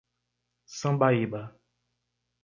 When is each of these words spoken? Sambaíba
Sambaíba 0.79 1.43